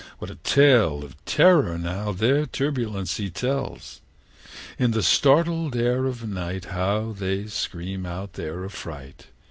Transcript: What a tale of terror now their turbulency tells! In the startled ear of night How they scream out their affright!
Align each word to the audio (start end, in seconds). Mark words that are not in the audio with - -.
What 0.17 0.31
a 0.31 0.35
tale 0.37 1.03
of 1.03 1.15
terror 1.25 1.77
now 1.77 2.11
their 2.11 2.47
turbulency 2.47 3.29
tells! 3.29 4.01
In 4.79 4.93
the 4.93 5.03
startled 5.03 5.75
ear 5.75 6.07
of 6.07 6.27
night 6.27 6.65
How 6.73 7.11
they 7.11 7.45
scream 7.45 8.07
out 8.07 8.33
their 8.33 8.65
affright! 8.65 9.27